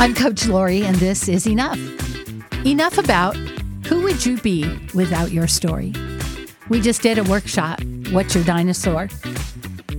I'm 0.00 0.14
Coach 0.14 0.46
Lori, 0.46 0.84
and 0.84 0.96
this 0.96 1.28
is 1.28 1.46
Enough. 1.46 1.78
Enough 2.66 2.98
about 2.98 3.36
who 3.86 4.02
would 4.02 4.24
you 4.24 4.38
be 4.38 4.68
without 4.94 5.30
your 5.30 5.46
story? 5.46 5.92
We 6.68 6.80
just 6.80 7.02
did 7.02 7.18
a 7.18 7.24
workshop, 7.24 7.80
What's 8.10 8.34
Your 8.34 8.44
Dinosaur? 8.44 9.08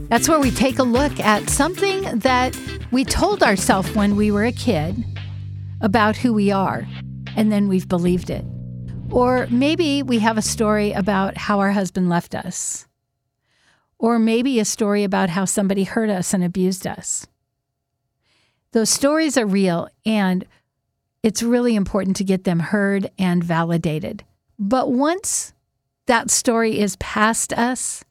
That's 0.10 0.28
where 0.28 0.40
we 0.40 0.52
take 0.52 0.80
a 0.80 0.84
look 0.84 1.20
at 1.20 1.50
something 1.50 2.04
that 2.20 2.58
we 2.92 3.06
told 3.06 3.44
ourselves 3.44 3.94
when 3.96 4.16
we 4.16 4.32
were 4.32 4.46
a 4.46 4.52
kid 4.52 5.04
about 5.82 6.16
who 6.16 6.34
we 6.34 6.52
are, 6.52 6.88
and 7.36 7.52
then 7.52 7.68
we've 7.68 7.88
believed 7.88 8.30
it. 8.30 8.46
Or 9.12 9.48
maybe 9.50 10.04
we 10.04 10.20
have 10.20 10.38
a 10.38 10.42
story 10.42 10.92
about 10.92 11.38
how 11.38 11.60
our 11.60 11.72
husband 11.72 12.10
left 12.10 12.36
us. 12.36 12.88
Or 14.00 14.20
maybe 14.20 14.60
a 14.60 14.66
story 14.66 15.04
about 15.04 15.30
how 15.30 15.46
somebody 15.46 15.84
hurt 15.84 16.10
us 16.10 16.34
and 16.34 16.44
abused 16.44 16.86
us. 16.86 17.28
Those 18.76 18.90
stories 18.90 19.38
are 19.38 19.46
real, 19.46 19.88
and 20.06 20.46
it's 21.24 21.42
really 21.42 21.78
important 21.78 22.18
to 22.18 22.26
get 22.26 22.44
them 22.44 22.60
heard 22.60 23.10
and 23.18 23.42
validated. 23.42 24.26
But 24.60 24.92
once 24.92 25.54
that 26.08 26.30
story 26.30 26.78
is 26.78 26.98
past 26.98 27.54
us 27.54 28.04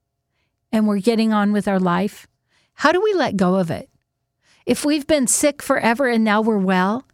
and 0.73 0.89
we're 0.89 1.01
getting 1.01 1.35
on 1.35 1.53
with 1.53 1.69
our 1.69 1.79
life, 1.79 2.27
how 2.73 2.93
do 2.93 3.03
we 3.03 3.13
let 3.13 3.37
go 3.37 3.57
of 3.57 3.71
it? 3.71 3.91
If 4.65 4.87
we've 4.87 5.07
been 5.07 5.27
sick 5.27 5.61
forever 5.61 6.09
and 6.09 6.25
now 6.25 6.41
we're 6.41 6.57
well, 6.57 7.07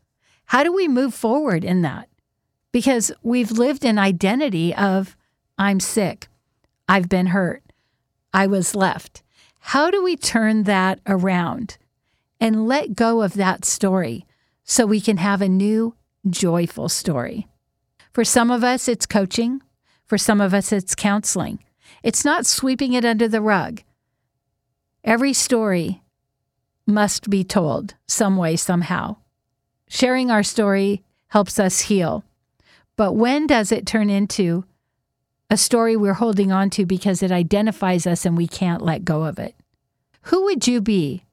how 0.45 0.62
do 0.62 0.73
we 0.73 0.87
move 0.87 1.12
forward 1.12 1.64
in 1.64 1.82
that? 1.82 2.09
Because 2.70 3.10
we've 3.20 3.51
lived 3.51 3.84
an 3.84 3.98
identity 3.98 4.73
of, 4.76 5.16
I'm 5.59 5.80
sick, 5.80 6.28
I've 6.88 7.09
been 7.09 7.26
hurt, 7.26 7.64
I 8.32 8.46
was 8.46 8.76
left. 8.76 9.24
How 9.59 9.90
do 9.90 10.04
we 10.04 10.14
turn 10.14 10.62
that 10.62 11.01
around 11.04 11.78
and 12.40 12.66
let 12.66 12.94
go 12.94 13.22
of 13.22 13.34
that 13.34 13.64
story 13.64 14.26
so 14.64 14.86
we 14.86 15.00
can 15.00 15.18
have 15.18 15.42
a 15.42 15.48
new, 15.48 15.94
joyful 16.28 16.88
story? 16.88 17.46
For 18.12 18.24
some 18.24 18.51
of 18.51 18.65
us, 18.65 18.88
it's 18.88 19.06
coaching. 19.06 19.62
For 20.06 20.18
some 20.18 20.40
of 20.40 20.52
us, 20.52 20.73
it's 20.73 20.95
counseling. 20.95 21.62
It's 22.02 22.24
not 22.24 22.46
sweeping 22.46 22.95
it 22.95 23.04
under 23.04 23.28
the 23.28 23.40
rug. 23.40 23.82
Every 25.04 25.32
story 25.32 26.02
must 26.87 27.30
be 27.30 27.45
told 27.45 27.95
some 28.06 28.37
way, 28.37 28.56
somehow. 28.56 29.16
Sharing 29.88 30.30
our 30.30 30.43
story 30.43 31.04
helps 31.28 31.59
us 31.59 31.80
heal. 31.80 32.24
But 32.96 33.12
when 33.12 33.46
does 33.46 33.72
it 33.72 33.87
turn 33.87 34.10
into 34.10 34.65
a 35.48 35.56
story 35.56 35.96
we're 35.96 36.15
holding 36.15 36.52
on 36.52 36.70
to 36.70 36.87
because 36.87 37.22
it 37.22 37.32
identifies 37.32 38.06
us 38.06 38.24
and 38.24 38.37
we 38.37 38.46
can't 38.46 38.82
let 38.82 39.04
go 39.04 39.24
of 39.24 39.38
it? 39.38 39.54
Who 40.22 40.45
would 40.45 40.66
you 40.66 40.80
be 40.80 41.24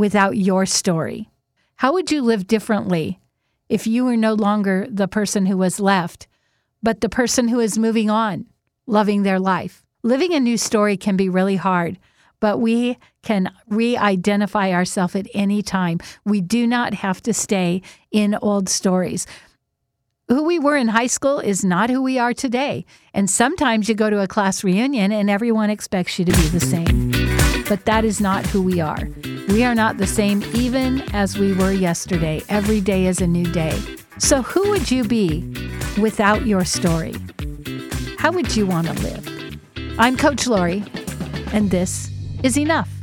without 0.00 0.36
your 0.36 0.64
story? 0.66 1.28
How 1.76 1.92
would 1.92 2.10
you 2.10 2.22
live 2.22 2.46
differently 2.46 3.20
if 3.68 3.86
you 3.86 4.04
were 4.04 4.16
no 4.16 4.32
longer 4.34 4.86
the 4.90 5.06
person 5.06 5.46
who 5.46 5.58
was 5.58 5.78
left, 5.78 6.26
but 6.82 7.02
the 7.02 7.08
person 7.08 7.48
who 7.48 7.60
is 7.60 7.78
moving 7.78 8.10
on, 8.10 8.46
loving 8.86 9.22
their 9.22 9.38
life? 9.38 9.84
Living 10.02 10.32
a 10.32 10.40
new 10.40 10.56
story 10.56 10.96
can 10.96 11.16
be 11.16 11.28
really 11.28 11.56
hard, 11.56 11.98
but 12.40 12.58
we 12.58 12.96
can 13.22 13.52
re 13.68 13.96
identify 13.96 14.72
ourselves 14.72 15.14
at 15.14 15.28
any 15.34 15.62
time. 15.62 15.98
We 16.24 16.40
do 16.40 16.66
not 16.66 16.94
have 16.94 17.20
to 17.22 17.34
stay 17.34 17.82
in 18.10 18.34
old 18.40 18.70
stories. 18.70 19.26
Who 20.28 20.44
we 20.44 20.58
were 20.58 20.76
in 20.76 20.88
high 20.88 21.08
school 21.08 21.40
is 21.40 21.62
not 21.64 21.90
who 21.90 22.00
we 22.00 22.18
are 22.18 22.32
today. 22.32 22.86
And 23.12 23.28
sometimes 23.28 23.88
you 23.88 23.94
go 23.94 24.08
to 24.08 24.22
a 24.22 24.28
class 24.28 24.64
reunion 24.64 25.12
and 25.12 25.28
everyone 25.28 25.70
expects 25.70 26.18
you 26.18 26.24
to 26.24 26.32
be 26.32 26.48
the 26.48 26.60
same. 26.60 27.10
But 27.68 27.84
that 27.84 28.04
is 28.04 28.20
not 28.20 28.46
who 28.46 28.62
we 28.62 28.80
are. 28.80 29.08
We 29.50 29.64
are 29.64 29.74
not 29.74 29.98
the 29.98 30.06
same 30.06 30.44
even 30.54 31.02
as 31.12 31.36
we 31.36 31.52
were 31.52 31.72
yesterday. 31.72 32.40
Every 32.48 32.80
day 32.80 33.06
is 33.06 33.20
a 33.20 33.26
new 33.26 33.50
day. 33.50 33.76
So, 34.18 34.42
who 34.42 34.70
would 34.70 34.92
you 34.92 35.02
be 35.02 35.42
without 36.00 36.46
your 36.46 36.64
story? 36.64 37.16
How 38.16 38.30
would 38.30 38.54
you 38.54 38.64
want 38.64 38.86
to 38.86 38.92
live? 39.02 39.58
I'm 39.98 40.16
Coach 40.16 40.46
Lori, 40.46 40.84
and 41.52 41.68
this 41.68 42.12
is 42.44 42.56
enough. 42.56 42.99